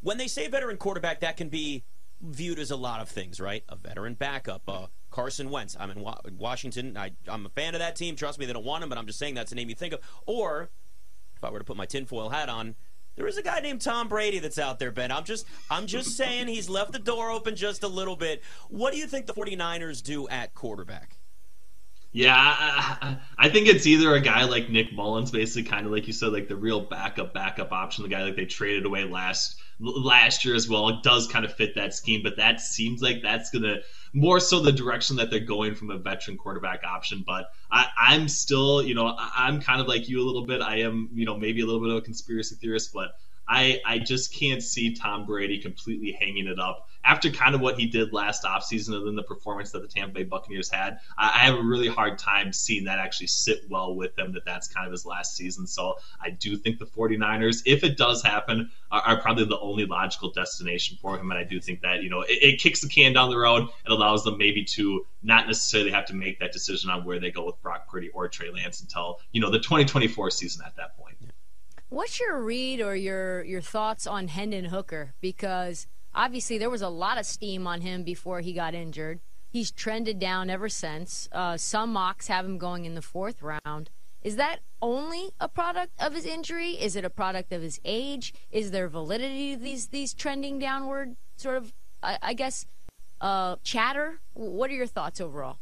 When 0.00 0.16
they 0.16 0.28
say 0.28 0.46
veteran 0.46 0.76
quarterback, 0.76 1.18
that 1.20 1.36
can 1.36 1.48
be 1.48 1.82
viewed 2.20 2.60
as 2.60 2.70
a 2.70 2.76
lot 2.76 3.00
of 3.00 3.08
things, 3.08 3.40
right? 3.40 3.64
A 3.68 3.74
veteran 3.74 4.14
backup, 4.14 4.62
uh, 4.68 4.86
Carson 5.10 5.50
Wentz. 5.50 5.76
I'm 5.80 5.90
in 5.90 6.02
Wa- 6.02 6.20
Washington. 6.38 6.96
I, 6.96 7.10
am 7.26 7.46
a 7.46 7.48
fan 7.48 7.74
of 7.74 7.80
that 7.80 7.96
team. 7.96 8.14
Trust 8.14 8.38
me, 8.38 8.46
they 8.46 8.52
don't 8.52 8.64
want 8.64 8.84
him, 8.84 8.88
but 8.88 8.96
I'm 8.96 9.08
just 9.08 9.18
saying 9.18 9.34
that's 9.34 9.50
the 9.50 9.56
name 9.56 9.68
you 9.68 9.74
think 9.74 9.92
of. 9.92 10.00
Or 10.24 10.70
if 11.34 11.42
I 11.42 11.50
were 11.50 11.58
to 11.58 11.64
put 11.64 11.76
my 11.76 11.86
tinfoil 11.86 12.28
hat 12.28 12.48
on, 12.48 12.76
there 13.20 13.28
is 13.28 13.36
a 13.36 13.42
guy 13.42 13.60
named 13.60 13.82
Tom 13.82 14.08
Brady 14.08 14.38
that's 14.38 14.58
out 14.58 14.78
there, 14.78 14.90
Ben. 14.90 15.12
I'm 15.12 15.24
just 15.24 15.46
I'm 15.70 15.86
just 15.86 16.16
saying 16.16 16.48
he's 16.48 16.70
left 16.70 16.92
the 16.92 16.98
door 16.98 17.30
open 17.30 17.54
just 17.54 17.82
a 17.82 17.88
little 17.88 18.16
bit. 18.16 18.42
What 18.70 18.92
do 18.92 18.98
you 18.98 19.06
think 19.06 19.26
the 19.26 19.34
49ers 19.34 20.02
do 20.02 20.26
at 20.28 20.54
quarterback? 20.54 21.18
Yeah, 22.12 22.34
I, 22.36 23.18
I 23.38 23.48
think 23.50 23.68
it's 23.68 23.86
either 23.86 24.14
a 24.14 24.20
guy 24.20 24.44
like 24.44 24.68
Nick 24.68 24.92
Mullens, 24.92 25.30
basically 25.30 25.70
kind 25.70 25.86
of 25.86 25.92
like 25.92 26.08
you 26.08 26.12
said, 26.12 26.32
like 26.32 26.48
the 26.48 26.56
real 26.56 26.80
backup 26.80 27.34
backup 27.34 27.70
option, 27.72 28.02
the 28.02 28.08
guy 28.08 28.24
like 28.24 28.36
they 28.36 28.46
traded 28.46 28.86
away 28.86 29.04
last 29.04 29.60
last 29.78 30.44
year 30.44 30.54
as 30.54 30.66
well. 30.66 30.88
It 30.88 31.02
does 31.02 31.28
kind 31.28 31.44
of 31.44 31.54
fit 31.54 31.74
that 31.74 31.94
scheme, 31.94 32.22
but 32.24 32.38
that 32.38 32.60
seems 32.60 33.02
like 33.02 33.22
that's 33.22 33.50
gonna 33.50 33.80
more 34.12 34.40
so 34.40 34.60
the 34.60 34.72
direction 34.72 35.16
that 35.16 35.30
they're 35.30 35.40
going 35.40 35.74
from 35.74 35.90
a 35.90 35.98
veteran 35.98 36.36
quarterback 36.36 36.82
option. 36.84 37.22
But 37.26 37.46
I, 37.70 37.86
I'm 37.98 38.28
still, 38.28 38.82
you 38.82 38.94
know, 38.94 39.14
I'm 39.18 39.60
kind 39.60 39.80
of 39.80 39.86
like 39.86 40.08
you 40.08 40.20
a 40.20 40.26
little 40.26 40.46
bit. 40.46 40.60
I 40.60 40.80
am, 40.80 41.08
you 41.12 41.24
know, 41.26 41.36
maybe 41.36 41.60
a 41.60 41.66
little 41.66 41.80
bit 41.80 41.90
of 41.90 41.96
a 41.96 42.02
conspiracy 42.02 42.56
theorist, 42.56 42.92
but 42.92 43.10
I, 43.48 43.80
I 43.84 43.98
just 43.98 44.34
can't 44.34 44.62
see 44.62 44.94
Tom 44.94 45.26
Brady 45.26 45.60
completely 45.60 46.16
hanging 46.18 46.46
it 46.46 46.58
up 46.58 46.86
after 47.04 47.30
kind 47.30 47.54
of 47.54 47.60
what 47.60 47.78
he 47.78 47.86
did 47.86 48.12
last 48.12 48.44
offseason 48.44 48.94
and 48.94 49.06
then 49.06 49.14
the 49.14 49.22
performance 49.22 49.70
that 49.72 49.80
the 49.82 49.88
Tampa 49.88 50.14
Bay 50.14 50.22
Buccaneers 50.24 50.68
had. 50.68 50.98
I, 51.16 51.28
I 51.28 51.38
have 51.46 51.54
a 51.54 51.62
really 51.62 51.88
hard 51.88 52.18
time 52.18 52.52
seeing 52.52 52.84
that 52.84 52.98
actually 52.98 53.28
sit 53.28 53.62
well 53.68 53.94
with 53.94 54.18
him, 54.18 54.32
that 54.32 54.44
that's 54.44 54.68
kind 54.68 54.86
of 54.86 54.92
his 54.92 55.06
last 55.06 55.36
season. 55.36 55.66
So 55.66 55.98
I 56.20 56.30
do 56.30 56.56
think 56.56 56.78
the 56.78 56.86
49ers, 56.86 57.62
if 57.64 57.84
it 57.84 57.96
does 57.96 58.22
happen, 58.22 58.70
are, 58.90 59.00
are 59.00 59.20
probably 59.20 59.44
the 59.44 59.58
only 59.58 59.86
logical 59.86 60.30
destination 60.30 60.98
for 61.00 61.18
him. 61.18 61.30
And 61.30 61.38
I 61.38 61.44
do 61.44 61.60
think 61.60 61.80
that, 61.82 62.02
you 62.02 62.10
know, 62.10 62.22
it, 62.22 62.38
it 62.42 62.60
kicks 62.60 62.80
the 62.80 62.88
can 62.88 63.12
down 63.12 63.30
the 63.30 63.38
road 63.38 63.68
It 63.84 63.92
allows 63.92 64.24
them 64.24 64.36
maybe 64.38 64.64
to 64.64 65.06
not 65.22 65.46
necessarily 65.46 65.90
have 65.90 66.06
to 66.06 66.14
make 66.14 66.38
that 66.40 66.52
decision 66.52 66.90
on 66.90 67.04
where 67.04 67.18
they 67.18 67.30
go 67.30 67.44
with 67.44 67.60
Brock 67.62 67.88
Purdy 67.88 68.10
or 68.10 68.28
Trey 68.28 68.50
Lance 68.50 68.80
until, 68.80 69.20
you 69.32 69.40
know, 69.40 69.50
the 69.50 69.58
2024 69.58 70.30
season 70.30 70.62
at 70.66 70.76
that 70.76 70.96
point. 70.96 71.16
What's 71.90 72.20
your 72.20 72.40
read 72.40 72.80
or 72.80 72.94
your 72.94 73.42
your 73.42 73.60
thoughts 73.60 74.06
on 74.06 74.28
Hendon 74.28 74.66
Hooker? 74.66 75.14
Because 75.20 75.88
obviously 76.14 76.58
there 76.58 76.70
was 76.70 76.82
a 76.82 76.88
lot 76.88 77.18
of 77.18 77.26
steam 77.26 77.66
on 77.66 77.80
him 77.80 78.02
before 78.02 78.40
he 78.40 78.52
got 78.52 78.74
injured. 78.74 79.20
He's 79.48 79.70
trended 79.70 80.18
down 80.18 80.48
ever 80.48 80.68
since. 80.68 81.28
Uh, 81.32 81.56
some 81.56 81.92
mocks 81.92 82.28
have 82.28 82.44
him 82.44 82.58
going 82.58 82.84
in 82.84 82.94
the 82.94 83.02
fourth 83.02 83.42
round. 83.42 83.90
Is 84.22 84.36
that 84.36 84.60
only 84.82 85.30
a 85.40 85.48
product 85.48 85.92
of 85.98 86.14
his 86.14 86.26
injury? 86.26 86.72
Is 86.72 86.94
it 86.94 87.04
a 87.04 87.10
product 87.10 87.52
of 87.52 87.62
his 87.62 87.80
age? 87.84 88.34
Is 88.50 88.70
there 88.70 88.88
validity 88.88 89.56
to 89.56 89.62
these 89.62 89.88
these 89.88 90.12
trending 90.12 90.58
downward 90.58 91.16
sort 91.36 91.56
of, 91.56 91.72
I, 92.02 92.18
I 92.22 92.34
guess, 92.34 92.66
uh, 93.20 93.56
chatter? 93.62 94.20
What 94.34 94.70
are 94.70 94.74
your 94.74 94.86
thoughts 94.86 95.20
overall? 95.20 95.58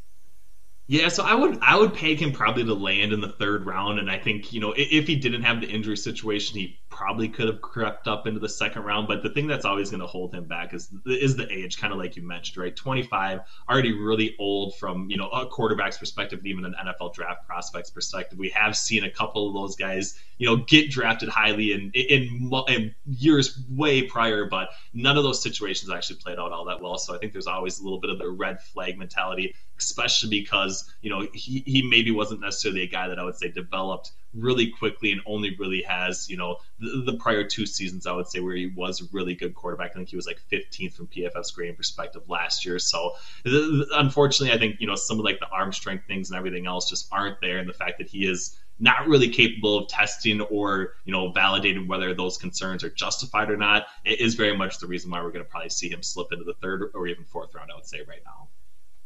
Yeah, 0.88 1.08
so 1.08 1.22
I 1.22 1.34
would 1.34 1.58
I 1.60 1.76
would 1.76 1.94
peg 1.94 2.18
him 2.18 2.32
probably 2.32 2.64
to 2.64 2.74
land 2.74 3.12
in 3.12 3.20
the 3.20 3.28
third 3.28 3.66
round, 3.66 3.98
and 3.98 4.10
I 4.10 4.18
think 4.18 4.52
you 4.52 4.60
know 4.60 4.74
if 4.76 5.06
he 5.06 5.16
didn't 5.16 5.42
have 5.42 5.60
the 5.60 5.68
injury 5.68 5.98
situation, 5.98 6.58
he 6.58 6.78
probably 6.90 7.28
could 7.28 7.46
have 7.46 7.60
crept 7.60 8.08
up 8.08 8.26
into 8.26 8.40
the 8.40 8.48
second 8.48 8.82
round. 8.82 9.08
But 9.08 9.22
the 9.22 9.30
thing 9.30 9.46
that's 9.46 9.64
always 9.64 9.90
going 9.90 10.00
to 10.00 10.06
hold 10.06 10.34
him 10.34 10.44
back 10.44 10.74
is 10.74 10.90
is 11.06 11.36
the 11.36 11.50
age, 11.50 11.78
kind 11.78 11.92
of 11.92 11.98
like 11.98 12.16
you 12.16 12.22
mentioned, 12.22 12.56
right? 12.56 12.74
Twenty 12.74 13.02
five, 13.02 13.40
already 13.68 13.92
really 13.92 14.34
old 14.38 14.76
from 14.76 15.10
you 15.10 15.16
know 15.16 15.28
a 15.28 15.46
quarterback's 15.46 15.98
perspective, 15.98 16.44
even 16.44 16.64
an 16.64 16.74
NFL 16.86 17.14
draft 17.14 17.46
prospect's 17.46 17.90
perspective. 17.90 18.38
We 18.38 18.50
have 18.50 18.76
seen 18.76 19.04
a 19.04 19.10
couple 19.10 19.48
of 19.48 19.54
those 19.54 19.76
guys, 19.76 20.18
you 20.38 20.46
know, 20.46 20.56
get 20.56 20.90
drafted 20.90 21.28
highly 21.28 21.72
in 21.72 21.90
in, 21.94 22.50
in 22.68 22.94
years 23.06 23.62
way 23.70 24.02
prior, 24.02 24.46
but 24.46 24.70
none 24.94 25.16
of 25.16 25.24
those 25.24 25.42
situations 25.42 25.90
actually 25.90 26.16
played 26.16 26.38
out 26.38 26.52
all 26.52 26.64
that 26.66 26.80
well. 26.80 26.98
So 26.98 27.14
I 27.14 27.18
think 27.18 27.32
there's 27.32 27.46
always 27.46 27.80
a 27.80 27.84
little 27.84 28.00
bit 28.00 28.10
of 28.10 28.18
the 28.18 28.28
red 28.28 28.62
flag 28.62 28.98
mentality 28.98 29.54
especially 29.78 30.28
because 30.28 30.92
you 31.00 31.10
know 31.10 31.26
he, 31.32 31.62
he 31.64 31.82
maybe 31.82 32.10
wasn't 32.10 32.40
necessarily 32.40 32.82
a 32.82 32.86
guy 32.88 33.08
that 33.08 33.18
I 33.18 33.24
would 33.24 33.36
say 33.36 33.48
developed 33.48 34.12
really 34.38 34.70
quickly 34.70 35.12
and 35.12 35.20
only 35.26 35.56
really 35.58 35.82
has 35.82 36.28
you 36.28 36.36
know 36.36 36.58
the, 36.78 37.02
the, 37.06 37.18
prior 37.18 37.44
two 37.44 37.66
seasons 37.66 38.06
I 38.06 38.12
would 38.12 38.28
say 38.28 38.40
where 38.40 38.54
he 38.54 38.66
was 38.66 39.00
a 39.00 39.04
really 39.12 39.34
good 39.34 39.54
quarterback. 39.54 39.90
I 39.90 39.94
think 39.94 40.08
he 40.08 40.16
was 40.16 40.26
like 40.26 40.40
15th 40.50 40.94
from 40.94 41.08
PFF's 41.08 41.50
grading 41.50 41.76
perspective 41.76 42.22
last 42.28 42.64
year. 42.64 42.78
So 42.78 43.12
unfortunately, 43.44 44.54
I 44.54 44.58
think 44.58 44.80
you 44.80 44.86
know 44.86 44.94
some 44.94 45.18
of 45.18 45.24
like 45.24 45.40
the 45.40 45.48
arm 45.48 45.72
strength 45.72 46.06
things 46.06 46.30
and 46.30 46.38
everything 46.38 46.66
else 46.66 46.88
just 46.88 47.08
aren't 47.12 47.40
there, 47.40 47.58
and 47.58 47.68
the 47.68 47.74
fact 47.74 47.98
that 47.98 48.08
he 48.08 48.26
is 48.26 48.58
not 48.80 49.08
really 49.08 49.28
capable 49.28 49.76
of 49.76 49.88
testing 49.88 50.40
or 50.40 50.94
you 51.04 51.12
know 51.12 51.32
validating 51.32 51.88
whether 51.88 52.14
those 52.14 52.38
concerns 52.38 52.84
are 52.84 52.90
justified 52.90 53.50
or 53.50 53.56
not 53.56 53.86
it 54.04 54.20
is 54.20 54.36
very 54.36 54.56
much 54.56 54.78
the 54.78 54.86
reason 54.86 55.10
why 55.10 55.20
we're 55.20 55.32
going 55.32 55.44
to 55.44 55.50
probably 55.50 55.68
see 55.68 55.88
him 55.88 56.02
slip 56.02 56.28
into 56.32 56.44
the 56.44 56.54
third 56.54 56.90
or 56.94 57.06
even 57.06 57.24
fourth 57.24 57.54
round. 57.54 57.70
I 57.72 57.74
would 57.74 57.86
say 57.86 58.02
right 58.06 58.22
now. 58.24 58.48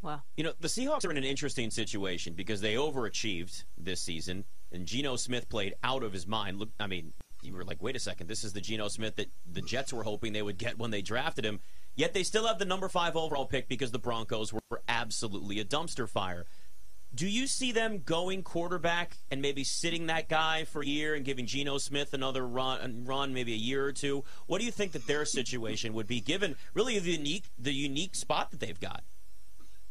Wow. 0.03 0.23
You 0.37 0.45
know, 0.45 0.53
the 0.61 0.69
Seahawks 0.69 1.07
are 1.07 1.11
in 1.11 1.17
an 1.17 1.25
interesting 1.25 1.71
situation 1.71 2.35
because 2.35 2.61
they 2.61 2.75
overachieved 2.75 3.65
this 3.79 4.01
season, 4.01 4.45
and 4.73 4.87
Geno 4.87 5.17
Smith 5.17 5.49
played 5.49 5.75
out 5.83 6.03
of 6.03 6.13
his 6.13 6.27
mind. 6.27 6.59
Look, 6.59 6.71
I 6.81 6.87
mean, 6.87 7.13
you 7.43 7.55
were 7.55 7.65
like, 7.65 7.83
wait 7.83 7.97
a 7.97 8.01
second, 8.01 8.29
this 8.29 8.45
is 8.45 8.53
the 8.53 8.61
Geno 8.61 8.89
Smith 8.89 9.17
that 9.17 9.31
the 9.51 9.61
Jets 9.61 9.93
were 9.93 10.05
hoping 10.05 10.33
they 10.33 10.43
would 10.43 10.59
get 10.59 10.79
when 10.79 10.91
they 10.91 11.03
drafted 11.03 11.45
him. 11.45 11.61
Yet 11.95 12.15
they 12.15 12.23
still 12.23 12.47
have 12.47 12.59
the 12.59 12.65
number 12.65 12.89
five 12.89 13.17
overall 13.17 13.47
pick 13.47 13.69
because 13.69 13.91
the 13.91 13.99
Broncos 13.99 14.53
were 14.53 14.83
absolutely 14.89 15.61
a 15.61 15.65
dumpster 15.65 16.09
fire. 16.09 16.47
Do 17.15 17.29
you 17.29 17.47
see 17.47 17.73
them 17.73 18.01
going 18.07 18.43
quarterback 18.43 19.19
and 19.31 19.43
maybe 19.43 19.65
sitting 19.65 20.07
that 20.07 20.31
guy 20.31 20.65
for 20.65 20.81
a 20.81 20.87
year 20.87 21.15
and 21.15 21.27
giving 21.27 21.45
Geno 21.45 21.77
Smith 21.77 22.15
another 22.15 22.47
run, 22.47 23.05
run 23.05 23.35
maybe 23.35 23.53
a 23.53 23.57
year 23.57 23.85
or 23.85 23.93
two? 23.93 24.25
What 24.47 24.61
do 24.61 24.65
you 24.65 24.71
think 24.71 24.93
that 24.93 25.07
their 25.07 25.27
situation 25.27 25.93
would 25.93 26.07
be 26.07 26.21
given 26.21 26.57
really 26.73 26.99
the 26.99 27.11
unique 27.11 27.51
the 27.59 27.75
unique 27.75 28.15
spot 28.15 28.51
that 28.51 28.61
they've 28.61 28.81
got? 28.81 29.05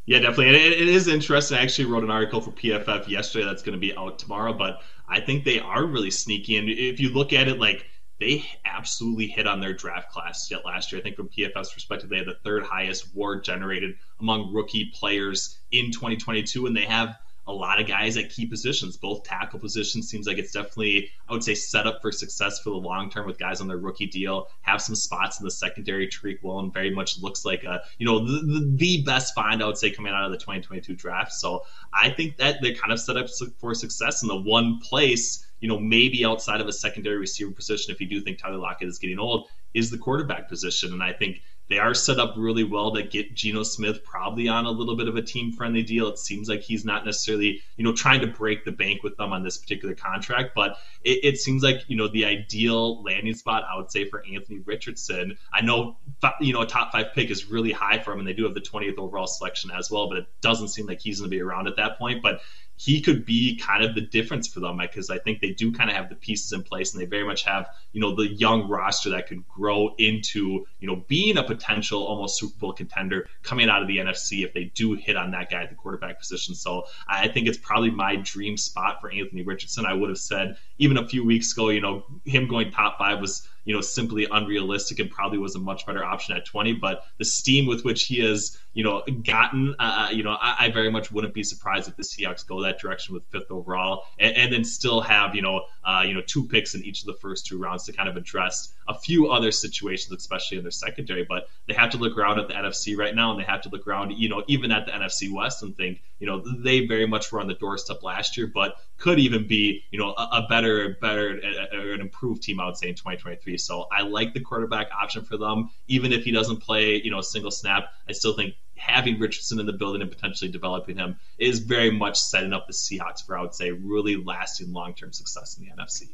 Yeah, 0.06 0.20
definitely. 0.20 0.50
It, 0.50 0.74
it 0.74 0.88
is 0.88 1.08
interesting. 1.08 1.58
I 1.58 1.62
actually 1.62 1.86
wrote 1.86 2.04
an 2.04 2.12
article 2.12 2.42
for 2.42 2.52
PFF 2.52 3.08
yesterday 3.08 3.46
that's 3.46 3.62
going 3.62 3.74
to 3.74 3.80
be 3.80 3.96
out 3.96 4.20
tomorrow, 4.20 4.54
but 4.54 4.82
I 5.08 5.20
think 5.20 5.44
they 5.44 5.60
are 5.60 5.86
really 5.86 6.12
sneaky. 6.12 6.58
And 6.58 6.70
if 6.70 7.00
you 7.00 7.14
look 7.14 7.34
at 7.34 7.48
it, 7.48 7.60
like 7.60 7.86
they 8.20 8.46
absolutely 8.66 9.28
hit 9.28 9.48
on 9.48 9.60
their 9.60 9.74
draft 9.74 10.12
class 10.12 10.50
yet 10.50 10.66
last 10.66 10.92
year. 10.92 11.00
I 11.00 11.04
think 11.04 11.16
from 11.16 11.30
PFF's 11.30 11.74
perspective, 11.74 12.10
they 12.10 12.18
had 12.18 12.28
the 12.28 12.38
third 12.44 12.64
highest 12.64 13.16
WAR 13.16 13.40
generated 13.40 13.96
among 14.20 14.54
rookie 14.54 14.92
players 14.94 15.60
in 15.72 15.92
2022, 15.92 16.66
and 16.66 16.76
they 16.76 16.86
have 16.86 17.18
a 17.48 17.54
lot 17.54 17.82
of 17.82 17.88
guys 17.88 18.18
at 18.18 18.30
key 18.30 18.46
positions, 18.46 18.98
both 18.98 19.24
tackle 19.24 19.60
positions. 19.60 20.10
Seems 20.10 20.28
like 20.28 20.38
it's 20.38 20.52
definitely, 20.52 21.10
I 21.28 21.34
would 21.34 21.44
say, 21.44 21.56
set 21.56 21.88
up 21.88 22.02
for 22.02 22.12
success 22.12 22.60
for 22.60 22.70
the 22.70 22.78
long 22.78 23.10
term 23.10 23.26
with 23.26 23.40
guys 23.40 23.62
on 23.62 23.68
their 23.68 23.78
rookie 23.78 24.06
deal. 24.06 24.48
Have 24.62 24.82
some 24.82 24.96
spots 24.96 25.40
in 25.40 25.44
the 25.44 25.52
secondary. 25.52 26.08
Tariq 26.08 26.44
Woolen 26.44 26.72
very 26.72 26.92
much 26.92 27.20
looks 27.20 27.44
like 27.44 27.64
a, 27.64 27.82
you 27.98 28.06
know, 28.06 28.20
the, 28.20 28.76
the, 28.78 29.04
best 29.04 29.34
find 29.34 29.64
I 29.64 29.66
would 29.66 29.78
say 29.78 29.90
coming 29.90 30.14
out 30.14 30.26
of 30.26 30.32
the 30.32 30.38
2022 30.38 30.96
draft. 30.96 31.34
So 31.34 31.64
I 31.94 32.10
think 32.10 32.38
that 32.38 32.58
they're 32.62 32.76
kind 32.76 32.94
of 32.94 33.00
set 33.00 33.18
up 33.18 33.28
for 33.60 33.74
success 33.74 34.22
in 34.22 34.28
the 34.28 34.40
one 34.40 34.80
place 34.80 35.46
you 35.62 35.68
know, 35.68 35.80
maybe 35.80 36.26
outside 36.26 36.60
of 36.60 36.68
a 36.68 36.74
secondary 36.74 37.18
receiver 37.18 37.52
position, 37.52 37.94
if 37.94 38.02
you 38.02 38.08
do 38.08 38.20
think 38.20 38.40
Tyler 38.40 38.58
Lockett 38.58 38.90
is 38.90 38.98
getting 38.98 39.20
old, 39.20 39.48
is 39.74 39.92
the 39.92 39.98
quarterback 39.98 40.50
position. 40.50 40.92
And 40.92 41.04
I 41.04 41.14
think 41.14 41.42
they 41.72 41.80
are 41.80 41.94
set 41.94 42.20
up 42.20 42.34
really 42.38 42.64
well 42.64 42.94
to 42.94 43.02
get 43.02 43.34
Geno 43.34 43.64
Smith 43.64 44.04
probably 44.04 44.50
on 44.50 44.66
a 44.66 44.72
little 44.72 44.98
bit 44.98 45.08
of 45.08 45.16
a 45.16 45.22
team 45.22 45.54
friendly 45.54 45.84
deal. 45.84 46.10
It 46.10 46.18
seems 46.18 46.50
like 46.50 46.62
he's 46.62 46.84
not 46.84 47.06
necessarily, 47.06 47.62
you 47.78 47.84
know, 47.84 47.94
trying 47.94 48.22
to 48.22 48.28
break 48.28 48.66
the 48.66 48.72
bank 48.72 49.04
with 49.04 49.16
them 49.16 49.32
on 49.32 49.44
this 49.44 49.58
particular 49.58 49.96
contract, 49.96 50.52
but 50.54 50.78
it, 51.04 51.20
it 51.24 51.38
seems 51.40 51.64
like, 51.64 51.84
you 51.88 51.96
know, 51.96 52.08
the 52.08 52.26
ideal 52.26 53.02
landing 53.04 53.34
spot, 53.36 53.64
I 53.72 53.78
would 53.78 53.90
say, 53.90 54.06
for 54.06 54.24
Anthony 54.26 54.60
Richardson. 54.60 55.38
I 55.54 55.62
know, 55.62 55.98
you 56.42 56.52
know, 56.52 56.62
a 56.62 56.68
top 56.68 56.92
five 56.92 57.14
pick 57.14 57.30
is 57.30 57.50
really 57.50 57.72
high 57.72 58.00
for 58.00 58.12
him, 58.12 58.20
and 58.20 58.28
they 58.28 58.34
do 58.34 58.44
have 58.44 58.54
the 58.54 58.62
20th 58.62 58.98
overall 58.98 59.28
selection 59.28 59.72
as 59.72 59.90
well, 59.90 60.10
but 60.10 60.18
it 60.18 60.28
doesn't 60.42 60.70
seem 60.70 60.88
like 60.88 61.00
he's 61.00 61.20
going 61.20 61.32
to 61.32 61.36
be 61.36 61.42
around 61.42 61.68
at 61.68 61.78
that 61.78 61.98
point. 61.98 62.22
But 62.22 62.42
he 62.82 63.00
could 63.00 63.24
be 63.28 63.56
kind 63.58 63.84
of 63.84 63.94
the 63.94 64.02
difference 64.02 64.48
for 64.48 64.60
them 64.60 64.80
because 64.80 65.12
I 65.12 65.20
think 65.20 65.40
they 65.40 65.52
do 65.52 65.72
kind 65.72 65.88
of 65.88 65.96
have 65.96 66.10
the 66.10 66.16
pieces 66.16 66.52
in 66.52 66.64
place 66.64 66.94
and 66.94 67.00
they 67.00 67.06
very 67.06 67.24
much 67.24 67.44
have, 67.44 67.70
you 67.92 68.02
know, 68.02 68.16
the 68.16 68.28
young 68.28 68.68
roster 68.68 69.12
that 69.12 69.28
could 69.28 69.48
grow 69.48 69.94
into, 70.00 70.66
you 70.80 70.88
know, 70.88 70.96
being 71.08 71.38
a 71.38 71.44
potential 71.44 72.04
almost 72.04 72.40
Super 72.40 72.58
Bowl 72.58 72.74
contender 72.74 73.30
coming 73.44 73.70
out 73.70 73.84
of 73.84 73.88
the 73.88 73.98
NFC 73.98 74.44
if 74.44 74.56
they 74.56 74.72
do 74.74 74.94
hit 74.94 75.16
on 75.16 75.30
that 75.30 75.52
guy 75.52 75.62
at 75.62 75.70
the 75.70 75.76
quarterback 75.76 76.18
position. 76.18 76.56
So 76.56 76.86
I 77.08 77.28
think 77.28 77.48
it's 77.48 77.60
probably 77.60 77.92
my 77.92 78.16
dream 78.16 78.58
spot 78.58 79.00
for 79.00 79.12
Anthony 79.12 79.44
Richardson. 79.44 79.86
I 79.86 79.94
would 79.94 80.10
have 80.10 80.18
said 80.18 80.58
even 80.82 80.98
a 80.98 81.08
few 81.08 81.24
weeks 81.24 81.54
ago, 81.54 81.70
you 81.70 81.80
know, 81.80 82.04
him 82.26 82.48
going 82.48 82.72
top 82.72 82.98
five 82.98 83.22
was 83.22 83.48
you 83.66 83.74
know, 83.74 83.82
simply 83.82 84.28
unrealistic 84.32 85.00
and 85.00 85.10
probably 85.10 85.38
was 85.38 85.56
a 85.56 85.60
much 85.60 85.86
better 85.86 86.04
option 86.04 86.36
at 86.36 86.46
20. 86.46 86.74
But 86.74 87.06
the 87.18 87.26
steam 87.26 87.68
with 87.68 87.84
which 87.84 88.06
he 88.06 88.20
has, 88.20 88.58
you 88.74 88.84
know, 88.84 89.04
gotten, 89.24 89.76
uh, 89.80 90.08
uh, 90.08 90.12
you 90.12 90.24
know, 90.24 90.38
I, 90.40 90.56
I, 90.60 90.72
very 90.72 90.90
much 90.90 91.12
wouldn't 91.12 91.34
be 91.34 91.44
surprised 91.44 91.88
if 91.88 91.96
the 91.96 92.04
Seahawks 92.04 92.46
go 92.46 92.62
that 92.64 92.80
direction 92.80 93.14
with 93.14 93.24
fifth 93.26 93.52
overall 93.52 94.06
and, 94.18 94.36
and 94.36 94.54
then 94.54 94.64
still 94.64 95.02
have, 95.02 95.36
you 95.36 95.42
know, 95.42 95.66
uh, 95.84 96.04
you 96.06 96.14
know, 96.14 96.22
two 96.26 96.48
picks 96.48 96.74
in 96.74 96.84
each 96.84 97.02
of 97.02 97.08
the 97.08 97.14
first 97.14 97.46
two 97.46 97.60
rounds 97.60 97.84
to 97.86 97.94
kind 97.94 98.10
of 98.10 98.18
address 98.18 98.74
a 98.92 99.00
few 99.00 99.32
other 99.32 99.52
situations, 99.52 100.12
especially 100.12 100.58
in 100.58 100.64
their 100.64 100.72
secondary. 100.72 101.24
But 101.24 101.48
they 101.68 101.74
have 101.74 101.92
to 101.92 101.98
look 101.98 102.18
around 102.18 102.40
at 102.40 102.48
the 102.48 102.54
NFC 102.54 102.98
right 102.98 103.16
now, 103.16 103.32
and 103.32 103.40
they 103.40 103.46
have 103.46 103.62
to 103.62 103.70
look 103.70 103.88
around, 103.88 104.12
you 104.12 104.30
know, 104.30 104.44
even 104.48 104.72
at 104.72 104.86
the 104.86 104.92
NFC 104.92 105.32
West 105.34 105.64
and 105.64 105.76
think, 105.76 106.02
you 106.20 106.28
know, 106.28 106.44
they 106.60 106.86
very 106.86 107.08
much 107.08 107.32
were 107.32 107.40
on 107.40 107.48
the 107.48 107.54
doorstep 107.54 108.04
last 108.04 108.38
year, 108.38 108.48
but 108.48 108.76
could 108.98 109.20
even 109.20 109.48
be, 109.48 109.84
you 109.92 109.98
know, 109.98 110.10
a, 110.10 110.44
a 110.44 110.46
better, 110.50 110.98
better, 111.02 111.30
an 111.30 112.02
improved 112.02 112.44
team, 112.44 112.60
I 112.60 112.66
would 112.66 112.78
say, 112.78 112.90
in 112.90 112.96
2023. 112.96 113.58
So 113.58 113.88
I 113.92 114.02
like 114.04 114.34
the 114.34 114.42
quarterback 114.42 114.90
option 114.92 115.24
for 115.24 115.38
them, 115.38 115.70
even 115.88 116.12
if 116.14 116.24
he 116.24 116.32
doesn't 116.32 116.58
play, 116.58 117.02
you 117.02 117.12
know, 117.12 117.20
a 117.20 117.24
single 117.24 117.52
snap. 117.52 117.86
I 118.08 118.12
still 118.12 118.36
think 118.36 118.56
having 118.76 119.20
Richardson 119.20 119.60
in 119.60 119.66
the 119.66 119.74
building 119.74 120.02
and 120.02 120.12
potentially 120.12 120.52
developing 120.52 120.98
him 120.98 121.18
is 121.38 121.60
very 121.60 121.92
much 121.92 122.18
setting 122.18 122.52
up 122.52 122.68
the 122.68 122.74
Seahawks 122.74 123.26
for, 123.26 123.38
I 123.38 123.42
would 123.42 123.54
say, 123.54 123.72
really 123.72 124.16
lasting 124.16 124.74
long 124.74 124.94
term 124.94 125.14
success 125.14 125.58
in 125.58 125.66
the 125.66 125.72
NFC. 125.72 126.10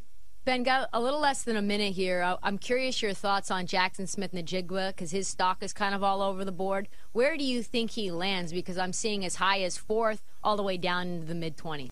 Ben, 0.47 0.63
got 0.63 0.87
a 0.93 1.01
little 1.01 1.19
less 1.19 1.43
than 1.43 1.57
a 1.57 1.61
minute 1.61 1.91
here. 1.91 2.37
I'm 2.41 2.57
curious 2.57 3.01
your 3.01 3.11
thoughts 3.11 3.51
on 3.51 3.65
Jackson 3.65 4.07
Smith-Njigba 4.07 4.91
because 4.91 5.11
his 5.11 5.27
stock 5.27 5.61
is 5.61 5.73
kind 5.73 5.93
of 5.93 6.03
all 6.03 6.21
over 6.21 6.45
the 6.45 6.53
board. 6.53 6.87
Where 7.11 7.35
do 7.35 7.43
you 7.43 7.61
think 7.61 7.91
he 7.91 8.11
lands? 8.11 8.53
Because 8.53 8.77
I'm 8.77 8.93
seeing 8.93 9.25
as 9.25 9.35
high 9.35 9.59
as 9.63 9.75
fourth 9.75 10.23
all 10.41 10.55
the 10.55 10.63
way 10.63 10.77
down 10.77 11.09
into 11.09 11.25
the 11.25 11.35
mid 11.35 11.57
20s. 11.57 11.89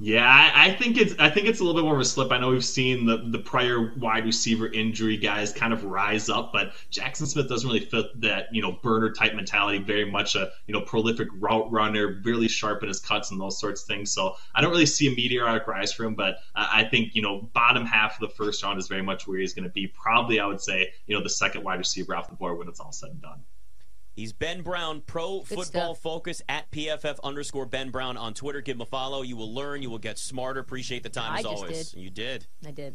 Yeah, 0.00 0.26
I, 0.26 0.70
I, 0.70 0.74
think 0.74 0.96
it's 0.98 1.14
I 1.20 1.30
think 1.30 1.46
it's 1.46 1.60
a 1.60 1.64
little 1.64 1.80
bit 1.80 1.86
more 1.86 1.94
of 1.94 2.00
a 2.00 2.04
slip. 2.04 2.32
I 2.32 2.38
know 2.38 2.50
we've 2.50 2.64
seen 2.64 3.06
the 3.06 3.18
the 3.28 3.38
prior 3.38 3.92
wide 3.96 4.24
receiver 4.24 4.66
injury 4.66 5.16
guys 5.16 5.52
kind 5.52 5.72
of 5.72 5.84
rise 5.84 6.28
up, 6.28 6.52
but 6.52 6.72
Jackson 6.90 7.28
Smith 7.28 7.48
doesn't 7.48 7.68
really 7.68 7.84
fit 7.84 8.06
that 8.20 8.48
you 8.52 8.60
know 8.60 8.72
burner 8.72 9.12
type 9.12 9.34
mentality. 9.34 9.78
Very 9.78 10.04
much 10.04 10.34
a 10.34 10.50
you 10.66 10.74
know 10.74 10.80
prolific 10.80 11.28
route 11.38 11.70
runner, 11.70 12.20
really 12.24 12.48
sharp 12.48 12.82
in 12.82 12.88
his 12.88 12.98
cuts 12.98 13.30
and 13.30 13.40
those 13.40 13.60
sorts 13.60 13.82
of 13.82 13.86
things. 13.86 14.10
So 14.10 14.34
I 14.52 14.60
don't 14.60 14.72
really 14.72 14.84
see 14.84 15.06
a 15.06 15.14
meteoric 15.14 15.68
rise 15.68 15.92
for 15.92 16.04
him, 16.04 16.16
but 16.16 16.38
I 16.56 16.82
think 16.82 17.14
you 17.14 17.22
know 17.22 17.48
bottom 17.52 17.86
half 17.86 18.20
of 18.20 18.28
the 18.28 18.34
first 18.34 18.64
round 18.64 18.80
is 18.80 18.88
very 18.88 19.02
much 19.02 19.28
where 19.28 19.38
he's 19.38 19.54
going 19.54 19.62
to 19.62 19.70
be. 19.70 19.86
Probably 19.86 20.40
I 20.40 20.46
would 20.46 20.60
say 20.60 20.92
you 21.06 21.16
know 21.16 21.22
the 21.22 21.30
second 21.30 21.62
wide 21.62 21.78
receiver 21.78 22.16
off 22.16 22.28
the 22.28 22.34
board 22.34 22.58
when 22.58 22.66
it's 22.66 22.80
all 22.80 22.90
said 22.90 23.10
and 23.10 23.22
done. 23.22 23.44
He's 24.14 24.32
Ben 24.32 24.62
Brown, 24.62 25.00
Pro 25.00 25.40
Good 25.40 25.48
Football 25.48 25.94
stuff. 25.94 26.02
Focus 26.02 26.42
at 26.48 26.70
PFF 26.70 27.18
underscore 27.24 27.66
Ben 27.66 27.90
Brown 27.90 28.16
on 28.16 28.34
Twitter. 28.34 28.60
Give 28.60 28.76
him 28.76 28.82
a 28.82 28.86
follow. 28.86 29.22
You 29.22 29.36
will 29.36 29.52
learn. 29.52 29.82
You 29.82 29.90
will 29.90 29.98
get 29.98 30.18
smarter. 30.18 30.60
Appreciate 30.60 31.02
the 31.02 31.08
time 31.08 31.32
I 31.32 31.38
as 31.40 31.44
always. 31.46 31.90
Did. 31.90 32.00
You 32.00 32.10
did. 32.10 32.46
I 32.66 32.70
did. 32.70 32.92